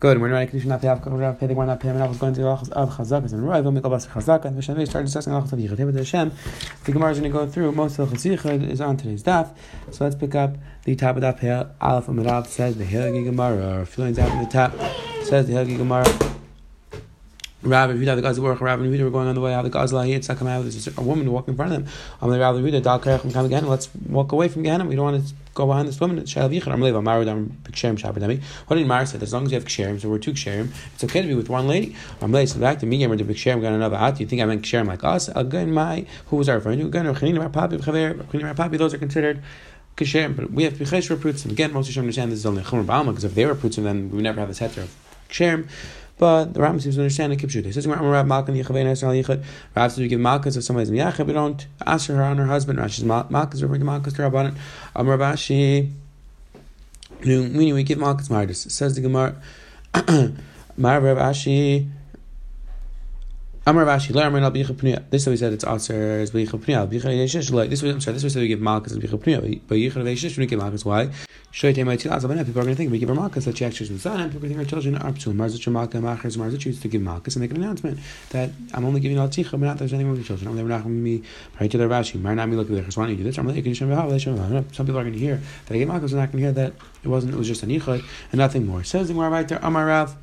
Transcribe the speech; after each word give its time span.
Good. 0.00 0.20
We're 0.20 0.28
not 0.28 0.46
condition 0.46 0.68
not 0.68 0.80
pay. 0.80 0.94
We're 1.10 1.20
not 1.20 1.40
pay. 1.40 1.48
They 1.48 1.54
were 1.54 1.66
not 1.66 1.80
paying 1.80 1.96
enough. 1.96 2.10
Was 2.10 2.18
going 2.18 2.32
to 2.34 2.46
of 2.46 2.70
chazakas 2.70 3.32
and 3.32 3.42
roiv. 3.42 3.64
Mikol 3.64 3.90
bas 3.90 4.06
chazaka. 4.06 4.44
And 4.44 4.54
Hashem 4.54 4.86
started 4.86 5.06
discussing 5.06 5.32
halachas 5.32 5.52
of 5.54 5.58
yichud. 5.58 5.96
Hashem, 5.96 6.30
the 6.84 6.92
Gemara 6.92 7.10
is 7.10 7.18
going 7.18 7.32
to 7.32 7.36
go 7.36 7.48
through 7.48 7.72
most 7.72 7.98
of 7.98 8.10
the 8.10 8.16
yichud 8.16 8.70
is 8.70 8.80
on 8.80 8.96
today's 8.96 9.24
daf. 9.24 9.52
So 9.90 10.04
let's 10.04 10.14
pick 10.14 10.36
up 10.36 10.54
the 10.84 10.94
top 10.94 11.16
of 11.16 11.22
that 11.22 11.38
pale. 11.38 11.74
Aleph 11.80 12.06
Amarav 12.06 12.46
says 12.46 12.76
the 12.76 12.84
Hilgi 12.84 13.24
Gemara. 13.24 13.84
Feelings 13.86 14.20
out 14.20 14.30
of 14.30 14.38
the 14.38 14.52
top 14.52 14.72
says 15.24 15.48
the 15.48 15.54
Hilgi 15.54 15.76
Gemara. 15.76 16.37
Rabbi 17.60 17.94
Yehuda, 17.94 18.14
the 18.14 18.22
guys 18.22 18.38
work, 18.38 18.60
Rabbi 18.60 18.84
Yehuda 18.84 19.02
were 19.02 19.10
going 19.10 19.26
on 19.26 19.34
the 19.34 19.40
way 19.40 19.52
out. 19.52 19.62
The 19.62 19.70
guys 19.70 19.92
like 19.92 20.06
here, 20.06 20.20
come 20.20 20.46
out. 20.46 20.62
There's 20.62 20.86
a 20.96 21.00
woman 21.00 21.30
walking 21.32 21.54
in 21.54 21.56
front 21.56 21.72
of 21.72 21.84
them. 21.84 21.92
I'm 22.22 22.30
like 22.30 22.40
Rabbi 22.40 22.58
Yehuda, 22.58 22.82
Dal 22.82 23.00
Kerech, 23.00 23.32
come 23.32 23.46
again. 23.46 23.66
Let's 23.66 23.88
walk 24.08 24.30
away 24.30 24.46
from 24.46 24.62
Gehenna. 24.62 24.84
We 24.84 24.94
don't 24.94 25.12
want 25.12 25.26
to 25.26 25.34
go 25.54 25.66
behind 25.66 25.88
this 25.88 25.98
woman. 25.98 26.20
Shalav 26.20 26.56
Yichar, 26.56 26.72
I'm 26.72 26.80
leaving. 26.80 27.02
Maru, 27.02 27.28
I'm 27.28 27.50
Ksherim 27.64 27.98
Shabbatami. 27.98 28.40
What 28.68 28.76
did 28.76 28.86
Mar 28.86 29.04
said? 29.06 29.24
As 29.24 29.32
long 29.32 29.44
as 29.44 29.50
you 29.50 29.56
have 29.56 29.64
Ksherim, 29.64 30.00
so 30.00 30.08
we're 30.08 30.18
two 30.18 30.32
Ksherim, 30.32 30.70
it's 30.94 31.02
okay 31.02 31.20
to 31.20 31.26
be 31.26 31.34
with 31.34 31.48
one 31.48 31.66
lady. 31.66 31.96
I'm 32.20 32.30
late. 32.30 32.48
So 32.48 32.60
back 32.60 32.78
to 32.78 32.86
me, 32.86 33.02
I'm 33.02 33.16
the 33.16 33.24
Ksherim 33.24 33.60
got 33.60 33.72
another 33.72 33.96
out. 33.96 34.20
You 34.20 34.26
think 34.26 34.40
I 34.40 34.44
meant 34.44 34.62
Ksherim 34.62 34.86
like 34.86 35.02
us? 35.02 35.28
Again, 35.34 35.72
my 35.72 36.06
who 36.26 36.36
was 36.36 36.48
our 36.48 36.60
friend? 36.60 36.80
Again, 36.80 37.06
Chanin 37.06 37.50
Papi, 37.50 37.78
Chaver, 37.78 38.14
Chanin 38.26 38.54
Papi. 38.54 38.78
Those 38.78 38.94
are 38.94 38.98
considered. 38.98 39.42
Ksherim, 39.96 40.36
but 40.36 40.52
we 40.52 40.62
have 40.62 40.74
Pichesh 40.74 41.14
Reprutzim. 41.14 41.50
Again, 41.50 41.72
most 41.72 41.88
of 41.88 41.96
you 41.96 42.00
understand 42.02 42.30
this 42.30 42.38
is 42.38 42.46
only 42.46 42.62
Chumar 42.62 42.84
Ba'alma 42.84 43.06
because 43.06 43.24
if 43.24 43.34
they 43.34 43.44
were 43.44 43.56
Prutzim, 43.56 43.82
then 43.82 44.10
we 44.10 44.16
would 44.16 44.22
never 44.22 44.38
have 44.38 44.48
this 44.48 44.60
heter 44.60 44.84
of 44.84 44.94
Ksherim. 45.28 45.68
But 46.18 46.54
the 46.54 46.60
Rambam 46.60 46.82
seems 46.82 46.96
to 46.96 47.02
understand 47.02 47.32
the 47.32 47.36
kipshut. 47.36 47.64
He 47.64 47.72
says, 47.72 47.86
"Rav 47.86 48.26
Malkan 48.26 48.56
Yichavein 48.60 48.86
Esral 48.86 49.22
Yichud." 49.22 49.44
Rav 49.76 49.92
says 49.92 50.00
we 50.00 50.08
give 50.08 50.20
Malkas 50.20 50.56
if 50.56 50.64
somebody's 50.64 50.90
miyachid, 50.90 51.26
we 51.26 51.32
don't 51.32 51.64
ask 51.86 52.08
her 52.08 52.22
on 52.22 52.38
her 52.38 52.46
husband. 52.46 52.78
Rashi's 52.78 53.04
Malkas, 53.04 53.62
we 53.62 53.68
bring 53.68 53.82
Malkas 53.82 54.16
to 54.16 54.22
Rabbanan. 54.22 54.56
Um, 54.96 55.08
Amar 55.08 55.18
Rashi, 55.18 55.92
meaning 57.24 57.74
we 57.74 57.84
give 57.84 57.98
Malkas 57.98 58.28
Mardus. 58.28 58.68
Says 58.70 58.96
the 58.96 59.00
Gemara, 59.00 59.36
Mar 60.76 61.00
Rav 61.00 61.18
Ashi. 61.18 61.82
Um, 61.82 61.92
Amar 63.76 63.84
Rashi, 63.84 64.12
Lar 64.12 64.26
Amar 64.26 64.40
Bicha 64.50 64.74
Pnuya. 64.74 65.04
This 65.10 65.26
way 65.26 65.32
we 65.32 65.36
said 65.36 65.52
it's 65.52 65.64
Aser 65.64 66.20
is 66.20 66.32
Bicha. 66.32 66.90
This 66.90 67.82
way, 67.82 67.90
I'm 67.90 68.00
sorry. 68.00 68.18
This 68.18 68.34
way 68.34 68.40
we 68.40 68.48
give 68.48 68.60
Malkas 68.60 68.92
and 68.92 69.02
Bicha. 69.02 69.60
But 69.68 69.76
Yicha 69.76 69.92
Yeshish 69.92 70.36
we 70.36 70.46
give 70.46 70.58
Malkas. 70.58 70.84
Why? 70.84 71.10
Two 71.50 71.72
People 71.72 72.12
are 72.12 72.20
going 72.20 72.46
to 72.46 72.74
think 72.74 72.92
we 72.92 72.98
give 72.98 73.08
her 73.08 73.14
that 73.28 73.56
she 73.56 73.64
actually 73.64 73.94
is 73.94 74.02
son, 74.02 74.20
and 74.20 74.30
people 74.30 74.46
are 74.46 74.52
going 74.52 74.64
to 74.64 74.64
think 74.64 74.76
our 74.76 74.82
children 74.82 74.96
are 74.96 75.12
psul. 75.12 75.34
Marzich 75.34 75.72
Malka 75.72 75.98
Machers 75.98 76.36
Marzich 76.36 76.66
used 76.66 76.82
to 76.82 76.88
give 76.88 77.02
Malkas 77.02 77.34
and 77.34 77.40
make 77.40 77.50
an 77.50 77.56
announcement 77.56 77.98
that 78.30 78.50
I'm 78.74 78.84
only 78.84 79.00
giving 79.00 79.18
all 79.18 79.28
Ticha, 79.28 79.52
but 79.52 79.60
not 79.60 79.78
there's 79.78 79.92
anything 79.92 80.10
with 80.10 80.20
the 80.20 80.26
children. 80.26 80.48
I'm 80.48 80.68
not 80.68 80.82
going 80.84 80.98
to 80.98 81.04
be 81.04 81.24
right 81.58 81.70
to 81.70 81.78
their 81.78 81.88
Rashi. 81.88 82.20
Mar 82.20 82.34
not 82.34 82.48
me 82.48 82.56
look 82.56 82.70
at 82.70 82.74
their 82.74 82.84
Why 82.84 83.12
do 83.14 83.22
this? 83.24 83.38
I'm 83.38 83.46
like, 83.46 83.64
some 83.64 84.86
people 84.86 84.98
are 84.98 85.02
going 85.02 85.12
to 85.12 85.18
hear 85.18 85.40
that 85.66 85.74
I 85.74 85.78
gave 85.78 85.88
Malkas, 85.88 86.12
and 86.12 86.12
not 86.12 86.30
going 86.30 86.32
to 86.32 86.38
hear 86.38 86.52
that 86.52 86.74
it 87.02 87.08
wasn't. 87.08 87.34
It 87.34 87.38
was 87.38 87.48
just 87.48 87.62
an 87.62 87.70
Nichad 87.70 88.04
and 88.30 88.38
nothing 88.38 88.66
more. 88.66 88.84
Says 88.84 89.08
the 89.08 89.14
Gemara 89.14 89.30
right 89.30 89.48
there. 89.48 89.58
Amar 89.62 89.86
Rav. 89.86 90.16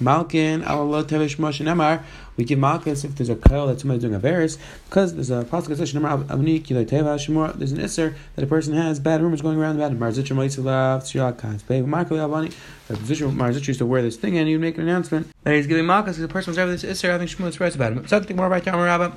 Malkin, 0.00 0.62
Allah 0.64 1.04
Tevish 1.04 1.36
Moshe 1.36 1.64
Nemar, 1.64 2.02
we 2.36 2.44
give 2.44 2.58
Malchus 2.58 3.04
if 3.04 3.16
there's 3.16 3.30
a 3.30 3.36
kyle 3.36 3.66
that 3.66 3.80
somebody's 3.80 4.02
doing 4.02 4.14
a 4.14 4.18
varus, 4.18 4.58
because 4.88 5.14
there's 5.14 5.30
a 5.30 5.44
possible 5.44 5.74
position, 5.74 6.02
there's 6.02 6.12
an 6.12 7.78
isser 7.78 8.14
that 8.34 8.42
a 8.42 8.46
person 8.46 8.74
has 8.74 9.00
bad 9.00 9.22
rumors 9.22 9.40
going 9.40 9.58
around 9.58 9.76
about 9.76 9.92
him. 9.92 9.98
Marzitch 9.98 10.28
Maitzilav, 10.34 11.02
Tsiakas, 11.02 11.66
Babe, 11.66 11.86
Markle 11.86 12.18
Avani, 12.18 12.54
the 12.88 12.96
position 12.96 13.32
Marzitch 13.32 13.66
used 13.68 13.78
to 13.78 13.86
wear 13.86 14.02
this 14.02 14.16
thing 14.16 14.36
and 14.36 14.46
he'd 14.48 14.58
make 14.58 14.76
an 14.76 14.82
announcement 14.82 15.28
that 15.44 15.54
he's 15.54 15.66
giving 15.66 15.86
Malchus 15.86 16.16
because 16.16 16.22
the 16.22 16.28
person 16.28 16.50
was 16.50 16.58
having 16.58 16.72
this 16.72 16.84
isser, 16.84 17.08
having 17.08 17.26
Shmuel 17.26 17.48
express 17.48 17.74
about 17.74 17.92
him. 17.92 18.06
Something 18.06 18.36
more 18.36 18.46
about 18.46 18.64
Tamarabba. 18.64 19.14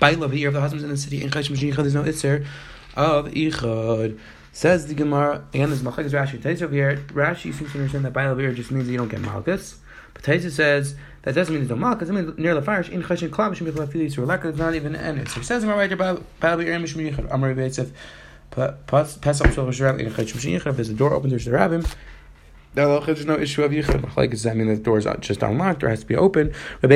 By 0.00 0.12
love, 0.12 0.32
the 0.32 0.38
year 0.38 0.48
of 0.48 0.54
the 0.54 0.60
husbands 0.60 0.84
in 0.84 0.90
the 0.90 0.96
city, 0.96 1.22
in 1.22 1.30
Chash 1.30 1.48
there's 1.76 1.94
no 1.94 2.02
isser 2.02 2.44
of 2.96 3.26
Ichad. 3.28 4.18
Says 4.58 4.88
the 4.88 4.94
Gemara, 4.94 5.44
again, 5.54 5.70
this 5.70 5.82
Malchus 5.82 6.12
Rashi. 6.12 6.40
Taisa 6.40 6.62
over 6.62 6.74
here, 6.74 6.96
Rashi 7.10 7.54
seems 7.54 7.70
to 7.70 7.78
understand 7.78 8.04
that 8.04 8.12
Baal 8.12 8.34
here 8.34 8.52
just 8.52 8.72
means 8.72 8.86
that 8.86 8.92
you 8.92 8.98
don't 8.98 9.06
get 9.06 9.20
Malchus. 9.20 9.78
But 10.14 10.24
Taisa 10.24 10.50
says 10.50 10.96
that 11.22 11.36
doesn't 11.36 11.54
mean 11.54 11.62
there's 11.62 11.70
no 11.70 11.76
Malchus. 11.76 12.08
It 12.08 12.12
means 12.12 12.36
near 12.36 12.56
the 12.56 12.62
fire, 12.62 12.80
in 12.80 13.04
Chashin 13.04 13.28
Klab, 13.28 13.54
Shemich 13.54 13.74
Lafili, 13.74 14.12
so 14.12 14.22
Laka, 14.22 14.46
it's 14.46 14.58
not 14.58 14.74
even 14.74 14.96
an 14.96 15.18
it. 15.18 15.28
So 15.28 15.38
he 15.38 15.46
says 15.46 15.62
in 15.62 15.68
my 15.68 15.76
right 15.76 15.96
Baal 15.96 16.24
here, 16.58 16.76
Mishmi 16.76 17.08
Yichad, 17.08 17.28
Amar 17.30 17.54
Yitzef, 17.54 17.92
Pesach 18.50 19.52
Shal 19.52 19.66
Shrav, 19.66 20.00
in 20.00 20.10
Chashin 20.10 20.60
Yichad, 20.60 20.74
there's 20.74 20.88
a 20.88 20.92
door 20.92 21.14
open, 21.14 21.30
there's 21.30 21.44
the 21.44 21.52
rabbim. 21.52 21.88
There's 22.74 23.26
no 23.26 23.36
issue 23.36 23.62
of 23.64 23.70
yichud. 23.72 24.16
Like 24.16 24.30
does 24.30 24.42
that 24.44 24.56
mean 24.56 24.68
the 24.68 24.76
door 24.76 24.98
is 24.98 25.06
just 25.20 25.42
unlocked 25.42 25.82
or 25.82 25.88
has 25.88 26.00
to 26.00 26.06
be 26.06 26.14
open? 26.14 26.52
He 26.82 26.88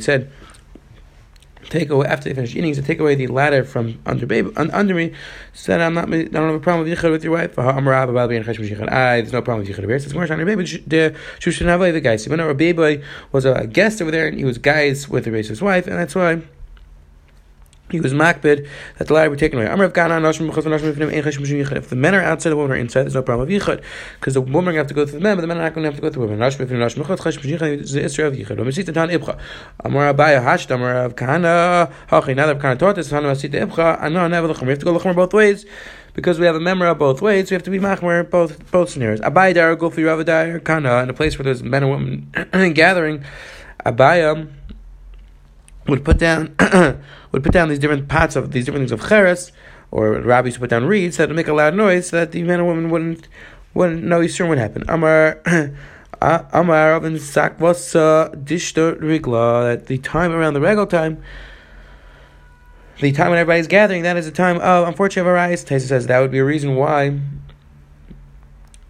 said 0.00 0.30
take 1.72 1.90
away 1.90 2.06
after 2.06 2.28
they 2.28 2.34
finish 2.34 2.54
eating, 2.54 2.74
to 2.74 2.82
take 2.82 3.00
away 3.00 3.14
the 3.14 3.26
ladder 3.26 3.64
from 3.64 3.98
under 4.06 4.26
baby 4.26 4.50
under 4.56 4.94
me. 4.94 5.12
Said 5.54 5.80
I'm 5.80 5.94
not 5.94 6.12
I 6.12 6.24
don't 6.24 6.34
have 6.34 6.54
a 6.54 6.60
problem 6.60 6.88
with 6.88 6.98
yichud 6.98 7.10
with 7.10 7.24
your 7.24 7.32
wife. 7.32 7.58
I 7.58 7.72
there's 9.20 9.32
no 9.32 9.42
problem 9.42 9.66
with 9.66 9.76
yichud. 9.76 10.00
Says 10.02 10.12
Gemara 10.12 10.30
on 10.30 10.44
baby 10.44 10.64
the 10.64 11.14
shushan 11.40 11.92
the 11.92 12.00
guy. 12.00 12.16
So 12.16 12.30
when 12.30 12.40
a 12.40 12.54
baby 12.54 13.02
was 13.32 13.44
a 13.44 13.66
guest 13.66 14.02
over 14.02 14.10
there 14.10 14.28
and 14.28 14.38
he 14.38 14.44
was 14.44 14.58
guys 14.58 15.08
with 15.08 15.24
the 15.24 15.30
racist 15.30 15.62
wife, 15.62 15.86
and 15.86 15.96
that's 15.96 16.14
why 16.14 16.42
he 17.92 18.00
was 18.00 18.12
makbid 18.12 18.66
that 18.98 19.06
the 19.06 19.14
ladder 19.14 19.30
be 19.30 19.36
taken 19.36 19.60
away. 19.60 19.70
If 19.70 19.78
the 21.88 21.96
men 21.96 22.14
are 22.14 22.22
outside, 22.22 22.50
the 22.50 22.56
women 22.56 22.72
are 22.72 22.76
inside, 22.76 23.02
there's 23.02 23.14
no 23.14 23.22
problem 23.22 23.48
with 23.48 23.62
yichud. 23.62 23.82
Because 24.18 24.34
the 24.34 24.40
women 24.40 24.74
have 24.74 24.86
to 24.88 24.94
go 24.94 25.06
through 25.06 25.18
the 25.18 25.22
men, 25.22 25.36
but 25.36 25.42
the 25.42 25.46
men 25.46 25.58
are 25.58 25.62
not 25.62 25.74
going 25.74 25.84
to 25.84 25.90
have 25.90 25.96
to 25.96 26.02
go 26.02 26.10
through 26.10 26.26
the 26.26 26.32
women. 26.32 26.42
is 27.80 27.92
the 27.92 28.02
Israel 28.02 28.28
of 28.28 28.34
yichud. 28.34 28.58
Of 28.58 28.58
now 32.36 32.46
that 32.46 32.58
Kahana 32.58 32.78
taught 32.78 32.96
never 34.30 34.46
We 34.64 34.70
have 34.70 34.78
to 34.78 34.84
go 34.84 34.98
Lachmer 34.98 35.14
both 35.14 35.34
ways. 35.34 35.66
Because 36.14 36.38
we 36.38 36.44
have 36.44 36.54
a 36.54 36.60
memory 36.60 36.94
both 36.94 37.22
ways, 37.22 37.50
we 37.50 37.54
have 37.54 37.62
to 37.62 37.70
be 37.70 37.78
machmer 37.78 38.28
both 38.28 38.70
both 38.70 38.90
scenarios. 38.90 39.20
Abai 39.20 39.54
dar 39.54 39.74
go 39.76 39.88
for 39.88 40.02
Ravadai 40.02 40.62
Kana 40.62 41.02
in 41.02 41.08
a 41.08 41.14
place 41.14 41.38
where 41.38 41.44
there's 41.44 41.62
men 41.62 41.84
and 41.84 41.90
women 41.90 42.74
gathering. 42.74 43.24
Abaye 43.86 44.46
would 45.86 46.04
put 46.04 46.18
down 46.18 46.54
would 47.32 47.42
put 47.42 47.52
down 47.52 47.68
these 47.68 47.78
different 47.78 48.08
parts 48.08 48.36
of 48.36 48.52
these 48.52 48.64
different 48.64 48.88
things 48.88 48.92
of 48.92 49.08
cheres, 49.08 49.52
or 49.90 50.20
rabbis 50.20 50.58
put 50.58 50.70
down 50.70 50.86
reeds 50.86 51.16
that 51.16 51.28
would 51.28 51.36
make 51.36 51.48
a 51.48 51.52
loud 51.52 51.74
noise 51.74 52.08
so 52.08 52.18
that 52.18 52.32
the 52.32 52.42
man 52.42 52.60
and 52.60 52.68
woman 52.68 52.90
wouldn't 52.90 53.28
wouldn't 53.74 54.04
know 54.04 54.20
Yisurim 54.20 54.48
would 54.48 54.58
happen. 54.58 54.84
Amar 54.88 55.40
Amar 56.20 56.92
Rabin 56.92 57.14
Sakvasa 57.14 58.34
Dishta 58.44 58.98
Rigla 59.00 59.72
at 59.72 59.86
the 59.86 59.98
time 59.98 60.32
around 60.32 60.54
the 60.54 60.60
regal 60.60 60.86
time. 60.86 61.22
The 63.00 63.10
time 63.10 63.30
when 63.30 63.38
everybody's 63.38 63.66
gathering, 63.66 64.02
that 64.04 64.16
is 64.16 64.26
the 64.26 64.30
time 64.30 64.58
of 64.58 64.86
unfortunate 64.86 65.28
arise. 65.28 65.64
Taisa 65.64 65.88
says 65.88 66.06
that 66.06 66.20
would 66.20 66.30
be 66.30 66.38
a 66.38 66.44
reason 66.44 66.76
why 66.76 67.18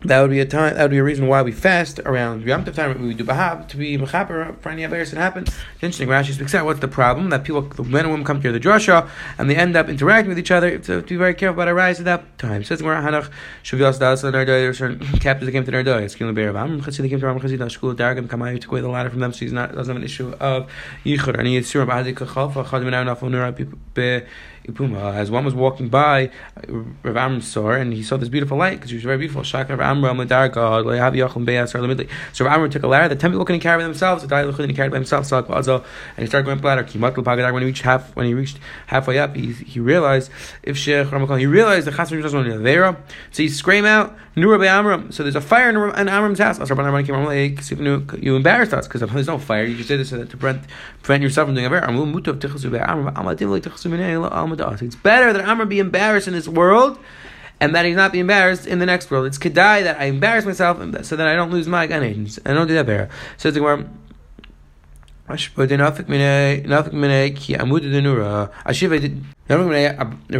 that 0.05 0.21
would 0.21 0.31
be 0.31 0.41
a 0.41 0.47
time. 0.47 0.75
That 0.75 0.83
would 0.83 0.91
be 0.91 0.99
a 0.99 1.05
reason 1.05 1.29
why 1.29 1.43
we 1.43 1.53
fast 1.53 2.01
around 2.01 2.43
Yom 2.43 2.65
Tov 2.65 2.75
time. 2.75 3.07
We 3.07 3.15
do 3.15 3.25
bahab 3.25 3.69
to 3.69 3.77
be 3.77 3.97
mechaper 3.97 4.59
for 4.59 4.69
any 4.69 4.83
Averis 4.83 5.11
that 5.11 5.19
happens. 5.19 5.49
It's 5.49 5.83
interesting. 5.83 6.09
Rashi 6.09 6.33
speaks 6.33 6.55
out. 6.55 6.65
What's 6.65 6.81
the 6.81 6.89
problem? 6.89 7.31
That 7.31 7.45
people, 7.45 7.63
the 7.63 7.85
men 7.85 8.05
and 8.05 8.11
women, 8.11 8.25
come 8.25 8.43
to 8.43 8.51
the 8.51 8.59
drasha 8.59 9.09
and 9.39 9.49
they 9.49 9.57
end 9.57 9.77
up 9.77 9.89
interacting 9.89 10.29
with 10.29 10.39
each 10.39 10.51
other. 10.51 10.83
So 10.83 11.01
to 11.01 11.07
be 11.07 11.17
very 11.17 11.35
careful 11.35 11.55
about 11.55 11.69
our 11.69 11.75
rise 11.75 12.01
at 12.01 12.07
that 12.07 12.39
time. 12.39 12.65
Says 12.65 12.81
Gemara 12.81 13.03
Hanach 13.03 13.31
Shavios 13.63 13.99
Das 13.99 14.25
and 14.25 14.35
There 14.35 14.69
are 14.69 14.75
certain 14.75 14.99
captives 15.21 15.47
that 15.47 15.53
came 15.53 15.65
to 15.65 15.73
Nardoi. 15.73 16.03
It's 16.03 16.17
Kilim 16.17 16.34
Be'er 16.34 16.57
Am 16.57 16.81
Chatzili 16.81 17.09
came 17.09 17.21
to 17.21 17.27
Ram 17.27 17.39
Chazida 17.39 17.67
Shkul 17.67 17.95
Dargam 17.95 18.27
Kamai 18.27 18.61
took 18.61 18.73
away 18.73 18.81
the 18.81 18.89
ladder 18.89 19.11
from 19.11 19.21
them, 19.21 19.33
so 19.33 19.41
he's 19.41 19.53
not 19.53 19.75
doesn't 19.75 19.95
have 19.95 20.03
an 20.03 20.05
issue 20.05 20.33
of 20.41 20.69
Yichur. 21.05 21.39
And 21.39 21.47
he 21.47 21.57
is 21.57 21.67
Surim 21.67 21.87
Ba'adik 21.87 22.15
Kachalfa 22.15 22.65
Chadim 22.65 22.91
Nafon 22.91 23.31
Nura 23.31 24.27
Ipuma. 24.67 25.15
As 25.15 25.31
one 25.31 25.45
was 25.45 25.55
walking 25.55 25.89
by, 25.89 26.31
uh, 26.56 26.73
Rav 27.03 27.17
Amram 27.17 27.41
saw 27.41 27.73
and 27.73 27.93
he 27.93 28.03
saw 28.03 28.17
this 28.17 28.28
beautiful 28.28 28.56
light 28.56 28.77
because 28.77 28.91
she 28.91 28.97
was 28.97 29.05
very 29.05 29.19
beautiful. 29.19 29.45
So 29.45 29.59
Rav 29.59 29.81
Amram 29.81 30.19
took 30.28 30.55
a 30.55 30.59
ladder. 32.87 33.09
The 33.09 33.17
ten 33.17 33.31
people 33.31 33.45
couldn't 33.45 33.61
carry 33.61 33.78
by 33.78 33.84
themselves. 33.84 34.27
The 34.27 34.53
couldn't 34.55 34.75
carry 34.75 34.89
by 34.89 34.97
himself. 34.97 35.31
And 35.33 35.83
he 36.19 36.27
started 36.27 36.45
going 36.45 36.59
up 36.59 36.62
the 36.62 36.69
ladder. 36.69 37.53
When 37.53 37.62
he 37.62 37.67
reached 37.67 37.83
half, 37.83 38.15
when 38.17 38.27
he 38.27 38.34
reached 38.34 38.59
halfway 38.87 39.19
up, 39.19 39.34
he, 39.34 39.53
he 39.53 39.81
realized 39.81 40.31
if 40.62 40.77
Sheikh 40.77 41.09
he 41.09 41.47
realized 41.47 41.87
the 41.87 41.91
Chasam 41.91 42.22
was 42.22 42.62
there. 42.62 42.97
So 43.31 43.43
he 43.43 43.49
screamed 43.49 43.87
out, 43.87 44.15
"Nura 44.37 44.61
be 44.61 44.69
Amram." 44.69 45.10
So 45.13 45.22
there's 45.22 45.36
a 45.36 45.41
fire 45.41 45.71
in, 45.71 45.77
in 45.77 46.09
Amram's 46.09 46.39
house. 46.39 46.59
You 46.60 48.36
embarrassed 48.36 48.75
us 48.75 48.86
because 48.86 49.01
there's 49.01 49.27
no 49.27 49.39
fire. 49.39 49.65
You 49.65 49.77
just 49.77 49.89
did 49.89 50.01
this 50.01 50.10
to 50.10 50.27
prevent, 50.27 50.63
prevent 51.03 51.22
yourself 51.22 51.48
from 51.48 51.54
doing 51.54 51.66
a 51.66 51.71
It's 54.60 54.97
better 54.97 55.33
that 55.33 55.45
Amr 55.45 55.65
be 55.65 55.78
embarrassed 55.78 56.28
in 56.28 56.34
this 56.34 56.49
world 56.49 56.99
and 57.60 57.75
that 57.77 57.84
he's 57.84 57.97
not 57.97 58.13
be 58.13 58.19
embarrassed 58.19 58.66
in 58.66 58.81
the 58.81 58.87
next 58.87 59.10
world. 59.10 59.27
It's 59.27 59.39
kedai 59.39 59.84
that 59.84 60.01
I 60.01 60.07
embarrass 60.07 60.45
myself 60.45 60.78
so 61.04 61.16
that 61.16 61.28
I 61.28 61.34
don't 61.34 61.53
lose 61.53 61.69
my 61.69 61.87
Gan 61.87 62.03
I 62.45 62.53
don't 62.53 62.66
do 62.66 62.75
that 62.75 62.87
better. 62.87 63.09
So 63.37 63.51
the 63.51 63.60
Gemara. 63.60 63.89
Rav 65.28 65.39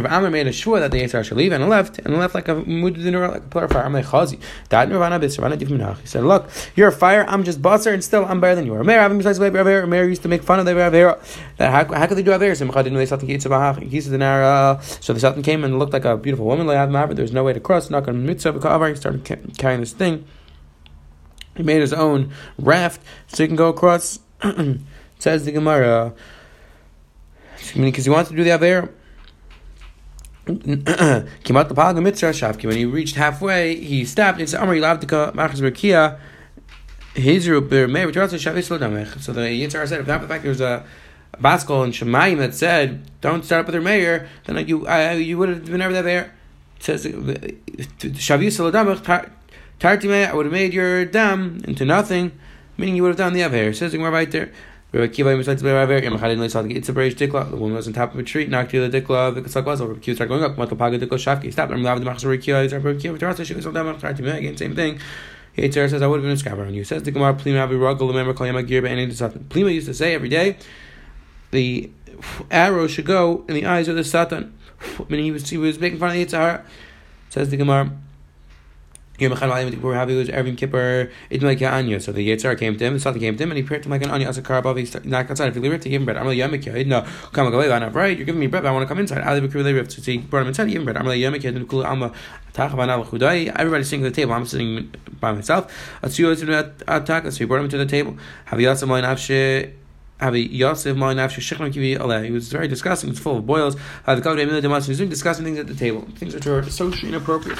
Amar 0.05 0.29
made 0.29 0.47
a 0.47 0.51
sure 0.51 0.79
that 0.79 0.91
the 0.91 1.01
Yitzhar 1.01 1.23
should 1.23 1.37
leave 1.37 1.53
and 1.53 1.69
left 1.69 1.99
and 1.99 2.17
left 2.17 2.35
like 2.35 2.49
a 2.49 2.55
amud 2.55 2.95
de 2.95 3.11
nura 3.11 3.31
like 3.31 3.43
a 3.43 3.47
pillar 3.47 3.65
of 3.65 3.71
fire. 3.71 3.85
I'm 3.85 3.93
like 3.93 4.05
chazi. 4.05 4.39
That 4.69 4.89
Nirvana 4.89 5.19
bis 5.19 5.37
Nirvana 5.37 5.55
div 5.55 5.69
minach. 5.69 6.01
He 6.01 6.07
said, 6.07 6.25
look, 6.25 6.49
you're 6.75 6.89
a 6.89 6.91
fire. 6.91 7.23
I'm 7.27 7.45
just 7.45 7.61
basar 7.61 7.93
and 7.93 8.03
still 8.03 8.25
I'm 8.25 8.41
better 8.41 8.55
than 8.55 8.65
you 8.65 8.73
are. 8.73 8.83
Meir 8.83 8.99
having 8.99 9.17
besides 9.17 9.39
Rav 9.39 9.53
Avera. 9.53 9.87
Meir 9.87 10.05
used 10.07 10.23
to 10.23 10.27
make 10.27 10.43
fun 10.43 10.59
of 10.59 10.65
the 10.65 10.75
Rav. 10.75 10.91
That 10.91 11.21
how, 11.59 11.85
how 11.93 12.07
could 12.07 12.17
they 12.17 12.23
do 12.23 12.31
Avera? 12.31 12.57
So 12.57 12.65
didn't 12.65 13.89
He 13.89 14.01
said. 14.01 14.81
So 15.01 15.13
the 15.13 15.19
Satan 15.19 15.43
came 15.43 15.63
and 15.63 15.79
looked 15.79 15.93
like 15.93 16.05
a 16.05 16.17
beautiful 16.17 16.45
woman. 16.45 16.67
Like 16.67 16.89
Maver. 16.89 17.15
There's 17.15 17.31
no 17.31 17.45
way 17.45 17.53
to 17.53 17.61
cross. 17.61 17.89
Not 17.89 18.03
going 18.03 18.17
to 18.17 18.23
mitzvah. 18.25 18.89
He 18.89 18.95
started 18.95 19.23
carrying 19.57 19.79
this 19.79 19.93
thing. 19.93 20.25
He 21.55 21.63
made 21.63 21.79
his 21.81 21.93
own 21.93 22.33
raft 22.57 22.99
so 23.27 23.43
he 23.43 23.47
can 23.47 23.55
go 23.55 23.69
across. 23.69 24.19
Says 25.19 25.45
the 25.45 25.51
Gemara, 25.51 26.13
because 27.75 28.05
he 28.05 28.09
wants 28.09 28.29
to 28.29 28.35
do 28.35 28.43
the 28.43 28.51
Aver. 28.51 28.93
Kimat 30.45 31.69
the 31.69 31.75
Palag 31.75 32.03
Mitzvah. 32.03 32.67
When 32.67 32.75
he 32.75 32.85
reached 32.85 33.15
halfway, 33.15 33.75
he 33.75 34.03
stopped 34.03 34.39
and 34.39 34.49
said, 34.49 34.61
Amar 34.61 34.75
Yilavdika 34.75 35.33
Machas 35.33 35.61
Berkia. 35.61 36.19
Hizru 37.15 37.67
Bir 37.67 37.87
Meir 37.87 38.11
V'Tarasa 38.11 38.35
Shavis 38.35 38.69
Lo 38.69 39.05
So 39.19 39.33
the 39.33 39.41
Yitzhar 39.41 39.87
said, 39.87 40.01
if 40.01 40.07
not 40.07 40.21
the 40.21 40.27
fact 40.27 40.43
there's 40.43 40.61
a 40.61 40.83
Baskel 41.39 41.83
and 41.83 41.93
Shemayim 41.93 42.39
that 42.39 42.53
said, 42.53 43.09
don't 43.21 43.45
start 43.45 43.61
up 43.61 43.65
with 43.67 43.75
your 43.75 43.83
mayor, 43.83 44.27
then 44.45 44.67
you 44.67 44.87
uh, 44.87 45.11
you 45.11 45.37
would 45.37 45.49
have 45.49 45.65
been 45.65 45.77
never 45.77 46.01
there. 46.01 46.33
It 46.77 46.83
says, 46.83 47.05
Shavis 47.05 48.59
Lo 48.59 48.71
Damech 48.71 49.29
Tartime, 49.79 50.29
I 50.29 50.33
would 50.33 50.45
have 50.45 50.53
made 50.53 50.73
your 50.73 51.05
dam 51.05 51.61
into 51.65 51.85
nothing, 51.85 52.31
meaning 52.77 52.95
you 52.95 53.03
would 53.03 53.09
have 53.09 53.17
done 53.17 53.33
the 53.33 53.41
Aver. 53.41 53.69
It 53.69 53.75
says 53.75 53.91
the 53.91 53.97
Gemara 53.97 54.11
right 54.11 54.31
there. 54.31 54.51
It's 54.95 55.17
a 55.17 55.23
brage 55.23 57.15
dicklaw. 57.15 57.49
The 57.49 57.55
woman 57.55 57.75
was 57.75 57.87
on 57.87 57.93
top 57.93 58.13
of 58.13 58.19
a 58.19 58.23
tree, 58.23 58.45
knocked 58.45 58.73
the 58.73 58.77
dikla, 58.77 59.33
the 59.33 59.41
kasak 59.41 59.65
was 59.65 59.81
over. 59.81 59.95
Q 59.95 60.13
started 60.13 60.29
going 60.29 60.43
up. 60.43 60.55
Matal 60.55 60.77
paga 60.77 60.99
dikla 60.99 61.17
shafki. 61.17 61.51
Stop. 61.51 61.71
I'm 61.71 61.81
loving 61.81 62.03
the 62.03 62.11
machzor 62.11 62.37
kiya. 62.37 62.63
Is 62.63 62.73
our 62.73 62.79
kiya. 62.79 63.17
Tarasa 63.17 63.43
she 63.43 63.55
was 63.55 63.65
on. 63.65 63.99
Tried 63.99 64.17
to 64.17 64.21
make 64.21 64.35
again. 64.35 64.55
Same 64.55 64.75
thing. 64.75 64.99
Yitzhar 65.57 65.89
says 65.89 66.03
I 66.03 66.05
would 66.05 66.23
have 66.23 66.23
been 66.23 66.31
a 66.31 66.35
scabber 66.35 66.67
on 66.67 66.75
you. 66.75 66.83
Says 66.83 67.01
the 67.01 67.09
Gemara 67.09 67.33
Plima 67.33 67.63
Avi 67.63 67.73
Ruggle. 67.73 68.07
Remember 68.07 68.35
Kalyama 68.35 68.67
Gir 68.67 68.83
Be'enin 68.83 69.11
Satan. 69.11 69.47
Plima 69.49 69.73
used 69.73 69.87
to 69.87 69.95
say 69.95 70.13
every 70.13 70.29
day, 70.29 70.57
the 71.49 71.89
arrow 72.51 72.85
should 72.85 73.05
go 73.05 73.45
in 73.47 73.55
the 73.55 73.65
eyes 73.65 73.87
of 73.87 73.95
the 73.95 74.03
Satan. 74.03 74.53
Meaning 75.09 75.25
he 75.25 75.31
was 75.31 75.49
he 75.49 75.57
was 75.57 75.79
making 75.79 75.97
fun 75.97 76.09
of 76.09 76.15
the 76.15 76.23
Yitzhar. 76.23 76.61
Says 77.29 77.49
the 77.49 77.57
Gemara. 77.57 77.91
So 79.19 79.29
the 79.29 79.35
Yitzhar 82.29 82.57
came 82.57 82.77
to 82.77 82.85
him, 82.85 82.93
the 82.93 82.99
Satan 82.99 83.19
came 83.19 83.37
to 83.37 83.43
him, 83.43 83.51
and 83.51 83.57
he 83.57 83.63
prayed 83.63 83.83
to 83.83 83.87
him 83.87 83.91
like 83.91 84.03
an 84.03 84.09
as 84.23 84.39
a 84.39 84.41
karabov. 84.41 84.79
He's 84.79 84.93
not 85.05 85.29
outside. 85.29 85.49
If 85.49 85.55
you 85.55 85.61
leave 85.61 85.73
it 85.73 85.83
to 85.83 85.89
give 85.89 86.01
him 86.01 86.05
bread, 86.05 86.25
like 86.25 86.35
Yom 86.35 86.51
Echad. 86.51 86.87
No, 86.87 87.05
come 87.31 87.53
away. 87.53 87.71
I'm 87.71 87.81
not 87.81 87.93
right. 87.93 88.17
You're 88.17 88.25
giving 88.25 88.39
me 88.39 88.47
bread. 88.47 88.63
but 88.63 88.69
I 88.69 88.71
want 88.71 88.83
to 88.83 88.87
come 88.87 88.97
inside. 88.97 89.21
Ali 89.21 89.41
Bekir 89.41 89.63
Levi. 89.63 89.87
So 89.87 90.01
he 90.01 90.17
brought 90.17 90.41
him 90.41 90.47
inside. 90.47 90.67
Give 90.67 90.77
him 90.77 90.85
bread. 90.85 90.97
I'm 90.97 91.05
like 91.05 91.19
Yom 91.19 91.33
Echad. 91.33 91.63
Kula 91.65 91.85
Alma 91.85 92.11
Tachavan 92.53 93.05
Chudai. 93.05 93.53
Everybody's 93.55 93.87
sitting 93.87 94.03
at 94.03 94.13
the 94.13 94.15
table. 94.15 94.33
I'm 94.33 94.47
sitting 94.47 94.91
by 95.19 95.31
myself. 95.31 95.71
Atsuyo 96.01 96.33
Atak. 96.85 97.31
So 97.31 97.37
he 97.37 97.45
brought 97.45 97.61
him 97.61 97.69
to 97.69 97.77
the 97.77 97.85
table. 97.85 98.17
Havi 98.47 98.63
Yatzam 98.63 98.89
Loin 98.89 99.03
Avshe. 99.03 99.73
Yosef 100.21 100.95
He 101.75 102.31
was 102.31 102.51
very 102.51 102.67
disgusting. 102.67 103.09
It's 103.09 103.19
full 103.19 103.37
of 103.37 103.45
boils. 103.45 103.75
Disgusting 104.05 105.45
things 105.45 105.59
at 105.59 105.67
the 105.67 105.75
table, 105.77 106.07
things 106.15 106.33
which 106.33 106.47
are 106.47 106.63
socially 106.69 107.09
inappropriate. 107.09 107.59